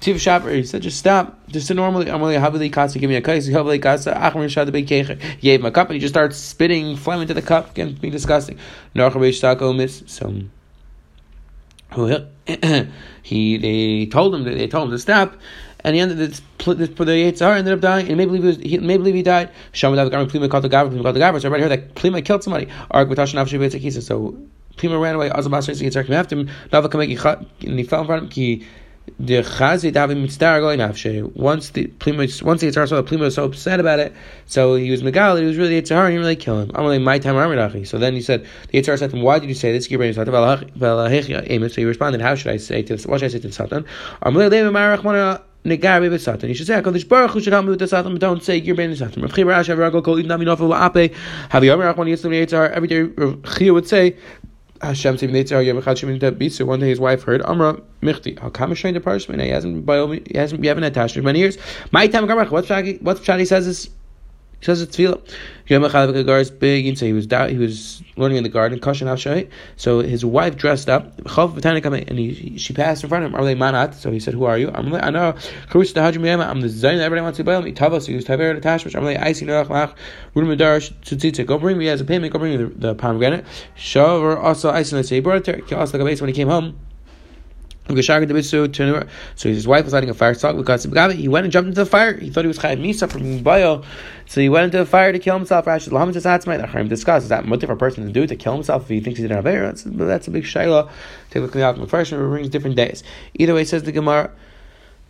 Tiv 0.00 0.20
Shaper, 0.20 0.50
he 0.50 0.62
said, 0.62 0.82
just 0.82 0.98
stop. 0.98 1.38
Just 1.48 1.70
a 1.70 1.74
normally, 1.74 2.10
I'm 2.10 2.20
really 2.20 2.36
Havali 2.36 2.72
Kasa, 2.72 2.98
give 2.98 3.08
me 3.08 3.16
a 3.16 3.22
kais, 3.22 3.48
Havali 3.48 3.80
Kasa, 3.80 4.12
Achmer 4.12 4.48
Shad 4.48 4.66
the 4.68 4.82
Kecher. 4.82 5.20
He 5.38 5.54
a 5.54 5.70
cup 5.70 5.88
and 5.88 5.94
he 5.94 6.00
just 6.00 6.12
starts 6.12 6.36
spitting 6.36 6.96
phlegm 6.96 7.22
into 7.22 7.34
the 7.34 7.42
cup, 7.42 7.70
again, 7.70 7.94
being 7.94 8.12
disgusting. 8.12 8.58
Narchabesh 8.94 9.40
Tako 9.40 9.74
Miss, 9.76 10.02
so. 10.06 10.42
He, 13.22 13.56
they 13.56 14.06
told 14.06 14.34
him, 14.34 14.44
they 14.44 14.68
told 14.68 14.88
him 14.88 14.90
to 14.92 14.98
stop, 15.00 15.34
and 15.80 15.96
he 15.96 16.00
ended 16.00 16.18
this, 16.18 16.40
the 16.58 16.74
Yitzhar 16.74 17.56
ended 17.56 17.74
up 17.74 17.80
dying, 17.80 18.06
and 18.08 18.16
maybe 18.16 18.32
he, 18.32 18.40
was, 18.40 18.56
he 18.58 18.78
may 18.78 18.96
believe 18.96 19.14
he 19.14 19.22
died. 19.22 19.50
Shamad 19.72 20.08
Avgarim 20.08 20.30
Plima 20.30 20.48
called 20.48 20.62
the 20.64 20.68
Gavra, 20.68 20.90
Plima 20.90 21.02
called 21.02 21.16
the 21.16 21.20
Gavra. 21.20 21.40
So 21.40 21.48
everybody 21.48 21.62
heard 21.62 21.70
that 21.70 21.94
Plima 21.94 22.24
killed 22.24 22.44
somebody. 22.44 22.68
Ark 22.90 23.08
Batashan 23.08 23.34
Avshay 23.34 24.02
So 24.02 24.36
Plima 24.76 25.00
ran 25.00 25.16
away. 25.16 25.30
Azabas 25.30 25.68
Yitzhar 25.68 26.06
came 26.06 26.14
after 26.14 26.36
him. 26.36 26.48
Nava 26.70 26.88
Kameki 26.88 27.46
and 27.66 27.78
he 27.78 27.84
fell 27.84 28.02
in 28.02 28.06
front 28.06 28.24
of 28.24 28.32
him 28.32 28.64
the 29.18 29.42
chazit 29.42 29.94
having 29.94 30.22
mitzvah 30.22 30.60
going 30.60 30.80
after 30.80 31.26
once 31.28 31.70
the 31.70 31.86
plima 31.86 32.42
once 32.42 32.60
the 32.60 32.68
Yitzhar 32.68 32.88
saw 32.88 33.00
the 33.00 33.02
plima 33.02 33.20
was 33.20 33.34
so 33.34 33.44
upset 33.44 33.80
about 33.80 33.98
it, 33.98 34.12
so 34.46 34.74
he 34.74 34.90
was 34.90 35.02
megal. 35.02 35.38
He 35.38 35.44
was 35.46 35.56
really 35.56 35.80
Yitzhar. 35.80 36.06
He 36.06 36.12
didn't 36.12 36.20
really 36.20 36.36
kill 36.36 36.60
him. 36.60 36.70
I'm 36.74 36.84
only 36.84 36.98
my 36.98 37.18
time 37.18 37.34
armadachi. 37.34 37.86
So 37.86 37.98
then 37.98 38.14
he 38.14 38.22
said 38.22 38.46
the 38.70 38.82
Yitzhar 38.82 38.98
said 38.98 39.10
to 39.10 39.16
him, 39.16 39.22
"Why 39.22 39.38
did 39.38 39.48
you 39.48 39.54
say 39.54 39.72
this?" 39.72 39.86
So 39.86 39.90
he 39.90 41.84
responded, 41.84 42.20
"How 42.20 42.34
should 42.34 42.50
I 42.52 42.56
say 42.56 42.82
to 42.82 42.94
this? 42.94 43.06
What 43.06 43.20
should 43.20 43.26
I 43.26 43.28
say 43.28 43.38
to 43.38 43.48
the 43.48 43.54
Satan?" 43.54 43.84
Negari 45.66 46.08
b'satan. 46.08 46.46
You 46.48 46.54
should 46.54 46.68
say 46.68 46.80
Hakadosh 46.80 47.08
Baruch 47.08 47.32
Hu 47.32 47.40
should 47.40 47.52
help 47.52 47.64
me 47.64 47.70
with 47.70 47.80
the 47.80 47.88
satan, 47.88 48.12
but 48.12 48.20
don't 48.20 48.40
say 48.40 48.56
you're 48.56 48.76
being 48.76 48.90
the 48.90 48.96
satan. 48.96 49.20
Rav 49.20 49.34
Chia 49.34 49.44
Rashi 49.44 49.76
Rav 49.76 50.00
Kol 50.04 50.14
Idnami 50.14 50.44
Nofel 50.44 50.70
La'ape. 50.72 51.12
Have 51.48 51.64
you 51.64 51.72
ever 51.72 51.92
when 51.94 52.06
Yitzhar 52.06 52.30
Yitzhar 52.30 52.70
every 52.70 52.86
day 52.86 53.02
Rav 53.02 53.42
Chia 53.58 53.74
would 53.74 53.88
say 53.88 54.14
Hashem 54.82 55.16
Bitzu. 56.38 56.66
One 56.66 56.80
day 56.80 56.88
his 56.88 57.00
wife 57.00 57.22
heard 57.22 57.42
Amra 57.42 57.80
Michti. 58.02 58.38
How 58.38 58.50
come 58.50 58.70
Hashem 58.70 58.94
the 58.94 59.00
parchment? 59.00 59.42
He 59.42 59.48
hasn't 59.48 59.86
by 59.86 59.98
he 60.26 60.36
hasn't 60.38 60.60
we 60.60 60.66
haven't 60.66 60.84
attached 60.84 61.14
for 61.14 61.22
many 61.22 61.38
years. 61.38 61.58
My 61.92 62.06
time 62.06 62.26
Gamrach. 62.26 62.50
What 62.50 62.64
Shadi 62.64 63.00
what 63.02 63.18
Shadi 63.18 63.46
says 63.46 63.66
is 63.66 63.90
he 64.60 64.66
says 64.66 64.80
it's 64.80 64.96
tefillah. 64.96 65.20
Yom 65.68 66.58
big. 66.58 66.96
So 66.96 67.06
he 67.06 67.12
was 67.12 67.26
he 67.26 67.58
was 67.58 68.02
learning 68.16 68.38
in 68.38 68.42
the 68.42 68.48
garden. 68.48 68.78
Kashan 68.78 69.06
Avshay. 69.06 69.50
So 69.76 70.00
his 70.00 70.24
wife 70.24 70.56
dressed 70.56 70.88
up. 70.88 71.18
And 71.18 72.18
he, 72.18 72.56
she 72.56 72.72
passed 72.72 73.02
in 73.02 73.08
front 73.08 73.24
of 73.24 73.34
him. 73.34 73.44
They 73.44 73.54
manat? 73.54 73.94
So 73.94 74.10
he 74.10 74.20
said, 74.20 74.34
"Who 74.34 74.44
are 74.44 74.56
you?" 74.56 74.70
I'm 74.72 74.94
I 74.94 75.10
know. 75.10 75.34
Karus 75.68 75.96
I'm 75.96 76.60
the 76.60 76.68
Zayin. 76.68 76.98
Everybody 77.00 77.22
wants 77.22 77.36
to 77.38 77.44
buy 77.44 77.60
me. 77.60 77.72
Tava. 77.72 78.00
So 78.00 78.08
he 78.08 78.16
was 78.16 78.24
Taver 78.24 78.56
attachment. 78.56 78.96
I'm 78.96 79.04
like, 79.04 79.18
I 79.18 79.32
see 79.32 79.44
Nerach 79.44 79.66
Lach. 79.66 79.94
Rudim 80.34 80.48
Madar 80.48 80.78
Tzitzit. 80.78 81.46
Go 81.46 81.58
bring 81.58 81.76
me 81.76 81.88
as 81.88 82.00
a 82.00 82.04
payment. 82.04 82.32
Go 82.32 82.38
bring 82.38 82.58
me 82.58 82.64
the, 82.64 82.70
the 82.74 82.94
pomegranate. 82.94 83.44
Shavar 83.76 84.42
also 84.42 84.70
I 84.70 84.82
see. 84.82 85.02
He 85.02 85.20
brought 85.20 85.46
it 85.48 85.66
to 85.68 85.78
also 85.78 85.98
like 85.98 86.02
a 86.02 86.04
base 86.04 86.20
when 86.20 86.28
he 86.28 86.34
came 86.34 86.48
home. 86.48 86.78
So 87.88 89.48
his 89.48 89.68
wife 89.68 89.84
was 89.84 89.92
lighting 89.92 90.10
a 90.10 90.14
fire 90.14 90.34
he 90.34 91.28
went 91.28 91.44
and 91.44 91.52
jumped 91.52 91.68
into 91.68 91.80
the 91.80 91.86
fire. 91.86 92.18
He 92.18 92.30
thought 92.30 92.42
he 92.42 92.48
was 92.48 92.58
chayav 92.58 92.80
misa 92.80 93.10
from 93.10 93.42
bio, 93.42 93.82
so 94.26 94.40
he 94.40 94.48
went 94.48 94.64
into 94.64 94.78
the 94.78 94.86
fire 94.86 95.12
to 95.12 95.18
kill 95.18 95.36
himself. 95.36 95.66
Hatzmai. 95.66 96.54
Ah, 96.54 96.62
the 96.62 96.66
Chaim 96.66 96.88
discuss 96.88 97.22
is 97.22 97.28
that 97.28 97.46
what 97.46 97.60
different 97.60 97.78
person 97.78 98.04
to 98.06 98.12
do 98.12 98.26
to 98.26 98.34
kill 98.34 98.54
himself 98.54 98.82
if 98.82 98.88
he 98.88 99.00
thinks 99.00 99.18
he's 99.18 99.30
in 99.30 99.36
a 99.36 99.42
That's, 99.42 99.84
that's 99.84 100.26
a 100.26 100.30
big 100.32 100.44
shayla. 100.44 100.90
Take 101.30 101.36
a 101.36 101.46
look 101.46 101.54
at 101.54 101.76
the 101.76 101.86
first 101.86 102.10
one 102.12 102.28
brings 102.28 102.48
different 102.48 102.76
days. 102.76 103.04
Either 103.34 103.54
way, 103.54 103.64
says 103.64 103.84
the 103.84 103.92
Gemara. 103.92 104.32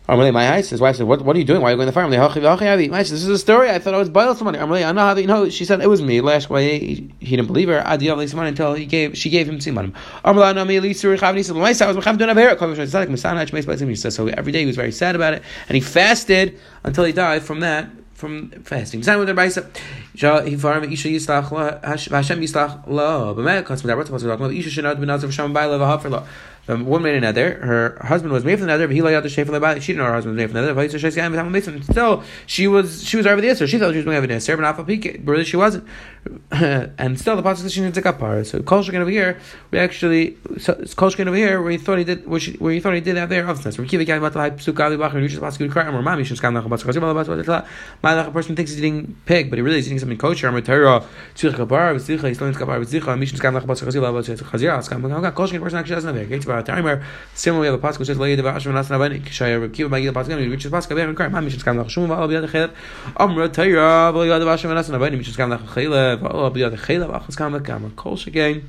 Amalei, 0.07 0.31
my 0.31 0.45
house. 0.45 0.69
His 0.69 0.79
wife 0.79 0.95
said, 0.95 1.05
"What? 1.05 1.21
What 1.21 1.35
are 1.35 1.39
you 1.39 1.45
doing? 1.45 1.61
Why 1.61 1.69
are 1.69 1.71
you 1.71 1.77
going 1.77 1.87
to 1.87 1.91
the 1.91 1.93
farm?" 1.93 2.11
This 2.11 3.11
is 3.11 3.27
a 3.27 3.37
story. 3.37 3.69
I 3.69 3.79
thought 3.79 3.93
I 3.93 3.97
was 3.97 4.09
boil 4.09 4.33
somebody. 4.35 4.57
Amalei, 4.57 4.87
I 4.87 4.93
know 4.93 5.01
how 5.01 5.15
you 5.15 5.27
know. 5.27 5.49
She 5.49 5.65
said 5.65 5.81
it 5.81 5.89
was 5.89 6.01
me. 6.01 6.21
Last 6.21 6.49
way 6.49 6.79
he, 6.79 7.13
he 7.19 7.35
didn't 7.35 7.47
believe 7.47 7.67
her. 7.67 7.79
until 7.79 8.73
he 8.73 8.85
gave 8.85 9.17
she 9.17 9.29
gave 9.29 9.49
him 9.49 9.59
simanim. 9.59 9.93
Amalei, 10.23 10.55
no 10.55 10.63
me 10.63 10.77
lisur 10.77 11.17
chavni. 11.17 11.43
So 11.43 11.53
my 11.55 11.73
side 11.73 11.93
was 11.93 12.03
mechav 12.03 12.17
doing 12.17 12.29
a 12.29 12.35
bear. 12.35 12.51
It's 12.51 12.93
like 12.93 13.09
misanach 13.09 13.51
meis 13.51 13.65
baisim. 13.65 13.89
He 13.89 13.95
says 13.95 14.15
so. 14.15 14.27
Every 14.27 14.53
day 14.53 14.61
he 14.61 14.65
was 14.65 14.77
very 14.77 14.93
sad 14.93 15.15
about 15.15 15.33
it, 15.33 15.43
and 15.67 15.75
he 15.75 15.81
fasted 15.81 16.57
until 16.85 17.03
he 17.03 17.11
died 17.11 17.43
from 17.43 17.59
that 17.59 17.89
from 18.13 18.49
fasting. 18.63 19.03
Same 19.03 19.19
with 19.19 19.27
the 19.27 19.35
Raisa. 19.35 19.69
He 20.13 20.55
farm 20.57 20.83
Isha 20.85 21.09
Yislach 21.09 21.83
Hashem 21.83 22.41
Yislach. 22.41 22.85
But 22.85 23.43
Mel 23.43 23.63
Kosmet 23.63 23.93
Abrot 23.93 24.07
Pasuk 24.07 24.39
Lo. 24.39 24.49
Isha 24.49 24.69
Shenad 24.81 24.97
Ben 24.97 25.07
Nazar 25.07 25.31
Sham 25.31 25.53
Baila 25.53 25.77
Vahafer 25.77 26.09
Lo 26.09 26.25
Um, 26.69 26.83
the 26.83 26.89
woman 26.89 27.03
made 27.03 27.17
another. 27.17 27.53
Her 27.53 27.97
husband 28.01 28.33
was 28.33 28.43
made 28.43 28.55
from 28.55 28.61
the 28.61 28.67
nether, 28.67 28.87
but 28.87 28.95
he 28.95 29.01
laid 29.01 29.15
out 29.15 29.23
the 29.23 29.43
the 29.43 29.59
body. 29.59 29.79
She 29.79 29.93
didn't 29.93 29.99
know 29.99 30.05
her 30.05 30.13
husband 30.13 30.35
was 30.35 30.41
made 30.41 30.51
from 30.51 31.73
the 31.73 31.79
nether. 31.79 31.83
Still, 31.83 32.23
she 32.45 32.67
was 32.67 33.03
she 33.03 33.15
was 33.15 33.25
over 33.25 33.39
the 33.39 33.49
answer. 33.49 33.67
She 33.67 33.77
thought 33.77 33.91
she 33.91 33.97
was 33.97 34.05
going 34.05 34.15
to 34.15 34.21
have 34.21 34.23
an 34.25 34.31
answer, 34.31 34.55
but 34.57 34.63
not 34.63 34.75
but 34.75 35.31
really 35.31 35.45
she 35.45 35.55
wasn't. 35.55 35.87
and 36.51 37.17
still, 37.19 37.37
the 37.37 37.41
pasuk 37.41 37.59
says 37.59 37.73
she 37.73 37.81
needs 37.81 37.97
a 37.97 38.01
kapara. 38.01 38.45
So 38.45 38.61
kol 38.61 38.79
over 38.79 39.09
here, 39.09 39.39
we 39.71 39.79
actually 39.79 40.37
so 40.57 40.73
kol 40.95 41.09
over 41.17 41.35
here 41.35 41.61
where 41.61 41.71
he 41.71 41.77
thought 41.77 41.97
he 41.97 42.03
did 42.03 42.27
where, 42.27 42.39
she, 42.39 42.53
where 42.57 42.73
he 42.73 42.81
thought 42.81 42.93
he 42.93 43.01
did 43.01 43.15
have 43.15 43.29
there 43.29 43.47
of 43.47 43.63
this. 43.63 43.77
We're 43.77 43.85
keeping 43.85 44.09
about 44.09 44.33
the 44.33 44.39
psuk 44.39 44.79
ali. 44.79 45.21
You 45.21 45.29
just 45.29 45.41
pasuk 45.41 45.71
kar. 45.71 45.87
Or 45.87 46.03
mami 46.03 46.25
should 46.25 46.41
come 46.41 46.53
nach 46.53 46.65
pasuk 46.65 46.91
chazim 46.93 47.03
ala 47.03 47.23
pasuk. 47.23 47.65
My 48.03 48.29
person 48.29 48.55
thinks 48.57 48.71
he's 48.71 48.79
eating 48.79 49.15
pig, 49.25 49.49
but 49.49 49.57
he 49.57 49.61
really 49.61 49.79
is 49.79 49.87
eating 49.87 49.99
something 49.99 50.17
kosher. 50.17 50.49
I'm 50.49 50.55
a 50.55 50.61
Torah 50.61 51.05
tzich 51.33 51.53
kapara 51.53 51.95
v'tzicha. 51.95 52.27
He's 52.27 52.41
learning 52.41 52.59
kapara 52.59 52.83
v'tzicha. 52.83 53.17
Mishin 53.17 53.39
skam 53.39 53.53
nach 53.53 53.63
pasuk 53.63 53.87
chazim 53.87 54.05
ala 54.05 54.21
pasuk 54.21 54.37
chazir. 54.37 55.33
Kol 55.33 55.47
person 55.47 55.79
actually 55.79 55.95
doesn't 55.95 56.15
have 56.15 56.31
it. 56.31 56.56
Timer. 56.63 57.03
Similarly, 57.33 57.69
we 57.69 57.73
have 57.73 57.83
a 57.83 57.87
pasuk 57.87 58.05
says 58.05 58.17
"Le'yed 58.17 58.39
v'asher 58.39 58.71
v'nas 58.71 58.89
navani 58.89 59.21
kishayir 59.21 59.69
v'kiva 59.69 59.89
ma'gid 59.89 60.13
pasuk." 60.13 60.39
He 60.39 60.47
reaches 60.47 60.71
pasuk 60.71 60.95
v'yam 60.95 61.15
kar. 61.15 61.29
Mami 61.29 61.49
sheskam 61.49 61.81
lach 61.81 61.89
shumu 61.89 62.07
v'al 62.07 62.27
b'yad 62.27 62.49
chaylev. 62.49 62.71
Amra 63.17 63.49
tayra 63.49 64.11
v'le'yed 64.13 64.41
v'asher 64.41 64.69
v'nas 64.69 64.89
navani 64.89 65.23
sheskam 65.23 65.55
lach 65.55 65.67
chaylev 65.67 66.19
v'al 66.19 66.51
b'yad 66.53 66.77
chaylev 66.77 67.21
achas 67.21 67.37
kam 67.37 67.53
v'kam 67.53 67.95
kol 67.95 68.15
shegain. 68.15 68.63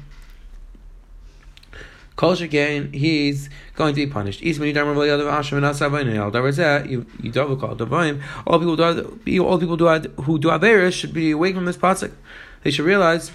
Kol 2.18 2.35
Shekain, 2.35 2.92
he's 2.92 3.49
going 3.76 3.95
to 3.95 4.04
be 4.04 4.11
punished. 4.11 4.42
You 4.42 4.52
you 4.52 4.73
double 4.73 4.95
call 7.57 7.76
Davoim. 7.76 8.21
All 8.45 8.59
people 8.59 8.75
do 8.75 9.45
all 9.45 9.59
people 9.61 9.76
do 9.76 9.87
who 10.23 10.40
do 10.40 10.49
Averis 10.49 10.95
should 10.95 11.14
be 11.14 11.30
awake 11.30 11.54
from 11.54 11.66
this 11.66 11.76
pasuk. 11.76 12.11
They 12.64 12.73
should 12.73 12.87
realize 12.87 13.30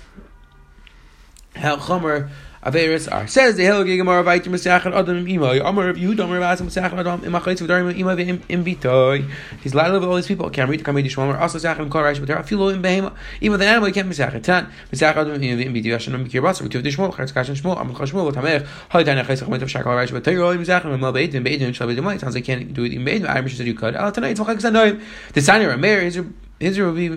how 1.56 1.78
Chomer 1.78 2.30
Averis 2.64 3.12
are. 3.12 3.28
Says 3.28 3.56
the 3.56 3.64
Helgi 3.64 3.98
Gemara 3.98 4.24
Vayit 4.24 4.44
Mesachet 4.46 4.94
Adam 4.94 5.18
Im 5.18 5.26
Imay. 5.26 5.60
Amar 5.64 5.88
Rav 5.88 5.96
Yehuda 5.96 6.24
Amar 6.24 6.40
Rav 6.40 6.60
Mesachet 6.62 6.98
Adam 6.98 7.24
Im 7.24 7.34
Achayitz 7.34 7.62
V'Darim 7.62 7.92
Im 7.92 8.06
Imay 8.06 8.42
Im 8.50 8.64
Bitoy. 8.64 9.30
He's 9.62 9.74
to 9.74 9.92
with 9.92 10.04
all 10.04 10.16
these 10.16 10.28
people. 10.28 10.50
Can't 10.50 10.70
read 10.70 10.80
the 10.80 10.84
Kamei 10.84 11.04
Dishmamar. 11.04 11.40
Also 11.40 11.58
Im 11.58 11.90
Kol 11.90 12.04
Raish 12.04 12.20
B'Ter. 12.20 12.40
Afilo 12.40 12.74
Im 12.74 12.82
Behema. 12.82 13.14
Even 13.42 13.62
an 13.62 13.68
animal, 13.68 13.90
you 13.90 13.94
can't 13.94 14.10
Mesachet. 14.10 14.44
Tan 14.44 14.72
Mesachet 14.92 15.18
Adam 15.18 15.34
Im 15.42 15.60
Im 15.60 15.74
Bitoy. 15.74 15.92
Yashan 15.92 16.14
Im 16.14 16.28
Kir 16.28 16.42
Basar. 16.42 16.68
V'Tiv 16.68 16.84
Dishmol. 16.84 17.14
Chetz 17.14 17.34
Kashan 17.34 17.56
Shmol. 17.56 17.80
Amar 17.80 17.96
Chol 17.96 18.08
Shmol. 18.08 18.32
V'Tamech. 18.32 18.66
Hoy 18.92 19.04
Tan 19.04 19.18
Achayitz 19.18 19.44
Chol 19.44 19.60
Raish 19.60 19.62
B'Ter. 19.62 19.96
Raish 19.96 20.12
B'Ter. 20.12 20.54
Im 20.54 20.62
Mesachet 20.62 20.94
Im 20.94 21.14
Beit. 21.14 21.34
Im 21.34 21.44
Beit. 21.44 21.62
Im 21.62 21.74
Shal 21.74 21.88
Beit. 21.88 21.98
Im 21.98 22.20
Sounds 22.20 22.36
like 22.36 22.46
can't 22.46 22.74
do 22.74 22.84
it 22.84 22.94
in 22.94 23.04
Beit. 23.04 23.26
I 23.26 23.42
wish 23.42 23.58
that 23.58 23.68
you 23.68 23.74
could. 23.74 23.96
Al 23.96 24.12
Tanay 24.12 24.36
Tzachak 24.36 24.62
Zanoim. 24.62 25.02
The 25.34 25.42
Sani 25.42 25.66
Rameir 25.66 26.04
is 26.04 26.20
his 26.60 26.80
will 26.80 26.94
be 26.94 27.10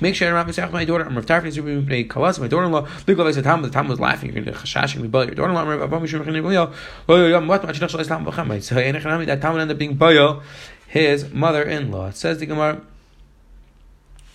Make 0.00 0.14
sure 0.14 0.34
I'm 0.34 0.46
not 0.46 0.72
my 0.72 0.84
daughter. 0.86 1.04
I'm 1.04 1.14
Rav 1.14 1.26
Tarfin 1.26 1.52
Zubi 1.52 1.84
Bnei 1.84 2.08
Kalas. 2.08 2.40
My 2.40 2.48
daughter-in-law. 2.48 2.88
Look 3.06 3.18
like 3.18 3.34
the 3.34 3.42
Tam. 3.42 3.60
The 3.60 3.68
Tam 3.68 3.86
was 3.86 4.00
laughing. 4.00 4.32
You're 4.32 4.42
going 4.42 4.56
to 4.56 4.62
chashash 4.62 4.94
and 4.94 5.02
rebel. 5.02 5.26
Your 5.26 5.34
daughter-in-law. 5.34 5.60
I'm 5.60 5.68
Rav 5.68 5.82
Abba 5.82 6.00
Mishum 6.00 6.24
Rechin 6.24 6.34
Rebel. 6.42 6.72
Oh, 7.08 7.26
yeah. 7.26 7.38
What 7.38 7.62
much 7.64 7.80
not 7.80 7.94
Islam 8.00 8.24
B'Chamay. 8.24 8.62
So 8.62 8.76
that 8.76 9.40
Tam 9.42 9.52
would 9.52 9.60
end 9.60 9.70
up 9.70 9.76
being 9.76 9.96
Bayo, 9.96 10.42
his 10.86 11.30
mother-in-law. 11.30 12.08
It 12.08 12.16
says 12.16 12.38
the 12.38 12.46
Gemara. 12.46 12.80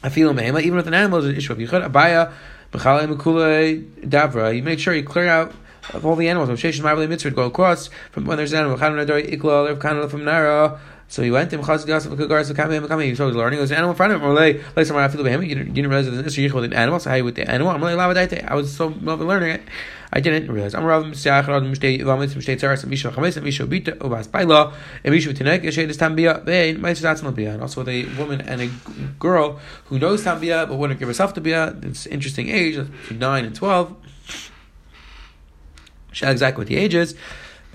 I 0.04 0.10
feel 0.10 0.30
him. 0.30 0.40
Even 0.40 0.76
with 0.76 0.88
an 0.88 0.94
animal, 0.94 1.18
is 1.20 1.26
an 1.26 1.36
issue 1.36 1.54
of 1.54 1.58
Yichud 1.58 1.90
Abaye. 1.90 2.32
B'Chalei 2.72 3.08
Mekulei 3.12 3.84
Davra. 4.08 4.56
You 4.56 4.62
make 4.62 4.78
sure 4.78 4.94
you 4.94 5.04
clear 5.04 5.28
out 5.28 5.52
of 5.94 6.06
all 6.06 6.16
the 6.16 6.30
animals. 6.30 6.50
Sheshin 6.50 6.82
Ma'avli 6.82 7.10
Mitzvah 7.10 7.32
go 7.32 7.46
across 7.46 7.90
from 8.12 8.26
when 8.26 8.38
there's 8.38 8.54
an 8.54 8.60
animal. 8.60 8.78
Chanun 8.78 9.04
Adori 9.04 9.36
Ikla. 9.36 9.82
Lev 9.82 10.12
from 10.12 10.26
Nara. 10.26 10.80
So 11.08 11.22
he 11.22 11.30
went 11.30 11.52
to 11.52 11.60
Mechaz. 11.60 11.86
He 11.86 13.16
started 13.16 13.38
learning. 13.38 13.60
It 13.60 13.62
was 13.62 13.72
an 13.72 13.78
animal 13.78 13.92
in 13.92 13.96
front 13.96 14.14
of 14.14 14.22
him. 14.22 15.44
You 15.44 15.56
didn't 15.56 15.88
realize 15.90 16.06
that 16.06 16.12
this 16.24 16.38
is 16.38 16.54
with 16.54 16.64
an 16.64 16.74
animal. 16.74 17.00
So 17.00 17.12
how 17.12 17.22
with 17.24 17.36
the 17.36 17.50
animal? 17.50 17.72
I 17.72 18.56
was 18.56 18.76
so 18.76 18.88
learning 18.88 19.50
it. 19.52 19.62
I 20.12 20.20
didn't 20.22 20.52
realize. 20.52 20.74
I'm 20.74 20.86
Rav 20.86 21.04
Mesiach 21.04 21.48
Rad 21.48 21.64
Mishtei 21.64 22.00
Vamitz 22.02 22.34
Mishtei 22.36 22.56
Tzaras 22.56 22.82
and 22.84 22.90
Misha 22.90 23.12
Chames 23.12 23.36
and 23.36 23.46
Misha 23.46 23.66
Bita 23.66 23.98
Ubas 23.98 24.32
Baila 24.32 24.74
and 25.04 25.14
Misha 25.14 25.34
Tinek 25.34 25.64
Yeshed 25.64 25.90
is 25.90 25.98
Tambia 25.98 26.44
Vein 26.46 26.78
Ma'is 26.78 27.36
Bia 27.36 27.54
and 27.54 27.62
also 27.62 27.82
with 27.82 27.90
a 27.90 28.06
woman 28.18 28.40
and 28.42 28.62
a 28.62 28.70
girl 29.20 29.60
who 29.86 30.00
knows 30.00 30.24
Tambia 30.24 30.68
but 30.70 30.78
wouldn't 30.78 31.00
give 31.00 31.08
herself 31.10 31.34
to 31.34 31.42
Bia. 31.42 31.76
It's 31.82 32.06
interesting 32.08 32.50
age, 32.50 32.80
nine 33.12 33.46
and 33.46 33.56
twelve. 33.56 33.96
Exactly 36.22 36.62
what 36.62 36.68
the 36.68 36.78
age 36.78 36.96
is. 36.96 37.16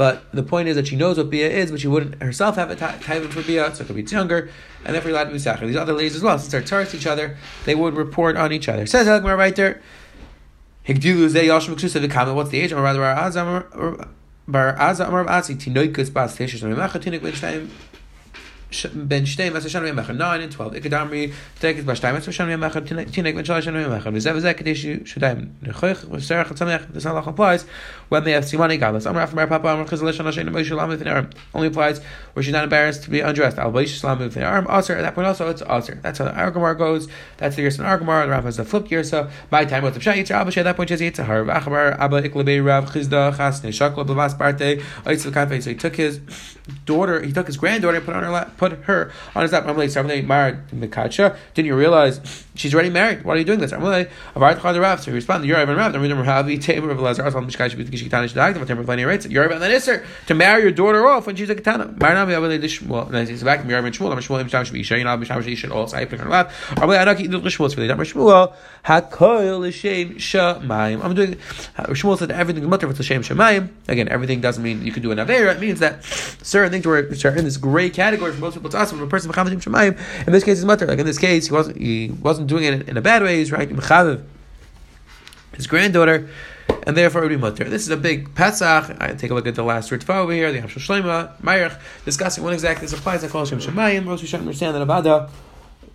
But 0.01 0.33
the 0.33 0.43
point 0.43 0.67
is 0.67 0.77
that 0.77 0.87
she 0.87 0.97
knows 0.97 1.19
what 1.19 1.29
bia 1.29 1.51
is, 1.51 1.71
but 1.71 1.79
she 1.79 1.87
wouldn't 1.87 2.23
herself 2.23 2.57
have 2.57 2.71
a 2.71 2.75
type 2.75 3.03
for 3.03 3.43
bia, 3.43 3.75
so 3.75 3.85
it 3.85 3.87
could 3.87 3.97
be 3.97 4.03
younger, 4.03 4.49
and 4.83 4.95
therefore 4.95 5.11
allowed 5.11 5.25
to 5.25 5.33
be 5.33 5.39
sacher. 5.39 5.67
These 5.67 5.77
other 5.77 5.93
ladies 5.93 6.17
as 6.17 6.23
well, 6.23 6.39
since 6.39 6.51
they're 6.51 6.63
towards 6.63 6.95
each 6.95 7.07
other, 7.07 7.37
they 7.67 7.75
would 7.75 7.93
report 7.93 8.39
on 8.39 8.51
each 8.51 8.67
other. 8.67 8.87
Says 8.87 9.07
Elgmar 9.07 9.37
right 9.37 9.55
there. 9.55 9.83
What's 10.87 11.03
the 11.05 12.61
age? 12.61 12.73
Or 12.73 12.81
rather, 12.81 13.01
Bar 14.49 14.75
Azam 14.79 15.07
Amar 15.07 15.29
Asi 15.29 15.55
Tinoikus 15.55 16.11
Bas 16.11 16.35
Teshish 16.35 16.63
Memacha 16.63 16.99
Tinik 16.99 17.21
Ben 17.21 17.71
ben 18.95 19.25
shtei 19.25 19.53
mas 19.53 19.69
shan 19.71 19.83
mecha 19.83 20.17
9 20.17 20.41
and 20.41 20.53
12 20.53 20.75
ikadamri 20.75 21.33
tekes 21.61 21.85
ba 21.85 21.93
shtei 21.93 22.13
mas 22.13 22.35
shan 22.35 22.49
mecha 22.49 22.81
tinek 22.81 23.35
ben 23.35 23.45
shan 23.45 23.75
mecha 23.75 24.11
v'zev 24.17 24.37
v'zev 24.39 24.55
kedish 24.55 24.85
shdaim 25.05 25.51
nechoich 25.63 26.05
v'serach 26.07 26.53
tzamech 26.53 26.93
the 26.93 27.01
salach 27.01 27.27
applies 27.27 27.65
when 28.09 28.25
they 28.25 28.33
have 28.33 28.45
simani 28.45 28.79
galas 28.79 29.07
amar 29.07 29.23
after 29.23 29.47
papa 29.47 29.69
amar 29.69 29.87
chizal 29.87 30.13
shan 30.13 30.27
shein 30.27 30.49
moshe 30.49 30.75
lam 30.77 30.89
with 30.89 31.03
an 31.03 31.09
arm 31.09 31.31
only 31.55 31.69
applies 31.69 32.01
where 32.35 32.43
she's 32.43 32.53
not 32.53 32.65
embarrassed 32.65 33.03
to 33.03 33.11
be 33.11 33.21
undressed. 33.21 33.59
Al 33.59 33.73
slam 33.87 34.19
with 34.19 34.37
an 34.37 34.67
aser 34.71 34.95
at 34.95 35.03
that 35.03 35.15
point 35.15 35.27
also 35.27 35.49
it's 35.49 35.63
aser 35.63 35.99
that's 36.03 36.19
how 36.19 36.25
the 36.27 36.33
argamar 36.33 36.77
goes. 36.77 37.09
That's 37.39 37.57
the 37.57 37.63
yerson 37.63 37.85
argamar 37.85 38.25
the 38.25 38.31
rav 38.31 38.45
has 38.45 38.57
the 38.57 38.65
flip 38.65 38.87
yersa 38.89 39.31
my 39.51 39.65
time 39.65 39.83
was 39.83 39.95
the 39.95 40.01
pshat 40.01 40.15
yitzar 40.15 40.33
abba 40.33 40.59
at 40.59 40.65
that 40.65 40.77
point 40.77 40.89
she 40.89 40.95
has 40.95 41.01
yitzar 41.01 41.27
v'achabar 41.27 41.99
abba 41.99 42.23
iklabe 42.23 42.65
rav 42.65 42.91
chizda 42.91 43.35
chasne 43.35 43.71
shakla 43.71 44.07
b'vas 44.07 44.39
parte 44.39 44.81
so 45.61 45.71
he 45.71 45.77
took 45.77 45.97
his 45.97 46.21
daughter 46.85 47.21
he 47.23 47.33
took 47.33 47.47
his 47.47 47.57
granddaughter 47.57 47.97
and 47.97 48.07
put 48.07 48.15
on 48.15 48.23
her 48.23 48.31
lap 48.31 48.57
put 48.61 48.73
her 48.85 49.11
on 49.35 49.43
his 49.43 49.53
lap. 49.53 49.65
Didn't 51.55 51.67
you 51.67 51.75
realize 51.75 52.45
she's 52.55 52.75
already 52.75 52.91
married? 52.91 53.25
Why 53.25 53.35
are 53.35 53.39
you 53.39 53.45
doing 53.45 53.59
this? 53.59 53.71
So 53.71 53.79
he 53.79 55.13
responded, 55.13 55.47
You're 55.49 55.57
Ivan 55.57 55.77
Rav. 55.77 55.93
To 60.27 60.35
marry 60.35 60.63
your 60.63 60.71
daughter 60.73 61.07
off 61.07 61.27
when 61.27 61.37
she's 61.37 61.49
a 61.49 61.55
katana. 61.55 61.85
I'm 71.01 71.15
doing. 71.15 71.37
Uh, 71.77 71.87
Shmuel 71.87 72.19
said 72.19 72.31
everything 72.31 72.63
is 72.63 72.69
mutter 72.69 72.87
Shamayim. 72.89 73.69
Again, 73.89 74.09
everything 74.09 74.41
doesn't 74.41 74.63
mean 74.63 74.85
you 74.85 74.93
can 74.93 75.03
do 75.03 75.13
an 75.13 75.19
avera. 75.19 75.55
It 75.55 75.61
means 75.61 75.81
that 75.81 76.05
certain 76.05 76.71
things 76.71 76.85
were 76.85 76.99
in 76.99 77.45
this 77.45 77.57
gray 77.57 77.89
category 77.89 78.33
for 78.33 78.50
most 78.51 78.57
people. 78.57 78.69
It's 78.69 78.75
awesome. 78.75 78.99
When 78.99 79.07
a 79.07 79.11
person 79.11 79.31
mechavedim 79.31 79.63
shemayim, 79.63 80.27
in 80.27 80.33
this 80.33 80.45
case, 80.45 80.59
it's 80.59 80.65
mutter. 80.65 80.87
Like 80.87 80.99
in 80.99 81.07
this 81.07 81.19
case, 81.19 81.47
he 81.47 81.53
wasn't 81.53 81.77
he 81.77 82.11
wasn't 82.21 82.49
doing 82.49 82.65
it 82.65 82.89
in 82.89 82.97
a 82.97 83.01
bad 83.01 83.23
way. 83.23 83.39
He's 83.39 83.53
right 83.53 83.69
mechavev 83.69 84.25
his 85.55 85.67
granddaughter, 85.67 86.29
and 86.85 86.97
therefore 86.97 87.23
it 87.23 87.25
would 87.25 87.31
be 87.31 87.37
mutter. 87.37 87.65
This 87.65 87.83
is 87.83 87.91
a 87.91 87.97
big 87.97 88.35
Pesach. 88.35 88.97
I 89.01 89.15
take 89.15 89.31
a 89.31 89.35
look 89.35 89.47
at 89.47 89.55
the 89.55 89.63
last 89.63 89.91
Ritva 89.91 90.17
over 90.17 90.33
here, 90.33 90.51
the 90.53 90.61
Hamshel 90.61 90.81
Shlema, 90.81 91.41
Mayach, 91.43 91.79
discussing 92.05 92.45
what 92.45 92.53
exactly 92.53 92.87
this 92.87 92.99
applies. 92.99 93.25
I 93.25 93.29
call 93.29 93.45
Shem 93.45 93.59
Shemayim. 93.59 94.07
We 94.07 94.27
should 94.27 94.41
understand 94.41 94.77
that 94.77 94.87
Abada 94.87 95.29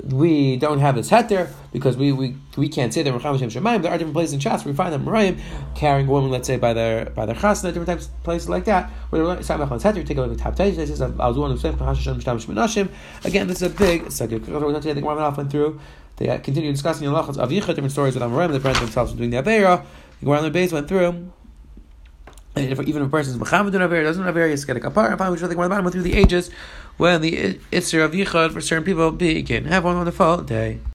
we 0.06 0.56
don't 0.58 0.80
have 0.80 0.96
this 0.96 1.10
heter 1.10 1.52
because 1.74 1.98
we, 1.98 2.12
we, 2.12 2.36
we 2.58 2.70
can't 2.70 2.94
say 2.94 3.02
that 3.02 3.12
we're 3.12 3.20
Shem 3.20 3.50
Shemayim. 3.50 3.82
There 3.82 3.92
are 3.92 3.98
different 3.98 4.14
places 4.14 4.34
in 4.34 4.40
Shas 4.40 4.64
where 4.64 4.72
we 4.72 4.78
find 4.78 4.94
them 4.94 5.04
Merayim 5.06 5.40
carrying 5.74 6.08
a 6.08 6.12
woman, 6.12 6.30
let's 6.30 6.46
say, 6.46 6.58
by 6.58 6.74
their 6.74 7.06
by 7.10 7.26
their 7.26 7.36
chasna, 7.36 7.64
different 7.64 7.88
types 7.88 8.06
of 8.08 8.24
places 8.24 8.48
like 8.48 8.66
that. 8.66 8.90
Where 9.10 9.24
Samach 9.24 9.70
heter, 9.70 10.06
take 10.06 10.18
a 10.18 10.22
look 10.22 10.40
at 10.40 10.60
is 10.60 11.02
I 11.02 11.28
was 11.28 11.38
one 11.38 11.52
of 11.52 11.62
them 11.62 12.90
Again, 13.24 13.48
this 13.48 13.62
is 13.62 13.72
a 13.72 13.76
big 13.76 14.12
subject. 14.12 14.48
We're 14.48 14.72
not 14.72 14.84
the 14.84 14.94
Gemara 14.94 15.34
went 15.36 15.50
through. 15.50 15.80
They 16.18 16.28
continue 16.40 16.72
discussing 16.72 17.10
the 17.10 17.14
halachas 17.14 17.38
of 17.38 17.50
Yichud, 17.50 17.68
different 17.68 17.92
stories 17.92 18.14
with 18.14 18.24
Amorim, 18.24 18.52
the 18.52 18.60
parents 18.60 18.80
themselves 18.80 19.12
from 19.12 19.18
doing 19.18 19.32
the 19.32 19.38
Avera. 19.38 19.84
The 20.20 20.26
Gemara 20.26 20.38
on 20.38 20.44
the 20.44 20.52
base 20.52 20.72
went 20.72 20.88
through. 20.88 21.32
If, 22.56 22.80
even 22.82 23.02
if 23.02 23.08
a 23.08 23.12
person 23.12 23.34
is 23.34 23.40
Muhammad 23.40 23.74
Avera, 23.74 24.04
doesn't 24.04 24.24
have 24.24 24.36
he's 24.50 24.66
get 24.66 24.78
a 24.78 24.80
kapar. 24.80 25.10
And 25.10 25.18
finally, 25.18 25.36
we 25.36 25.40
should 25.40 25.50
think 25.50 25.60
the 25.60 25.92
through 25.92 26.04
the 26.04 26.14
ages 26.14 26.50
when 26.98 27.22
the 27.22 27.60
Itzer 27.72 28.04
of 28.04 28.14
Yichud 28.14 28.54
for 28.54 28.62
certain 28.62 28.86
people 28.86 29.12
begin. 29.12 29.66
Have 29.66 29.84
one 29.84 29.98
wonderful 29.98 30.38
day. 30.38 30.80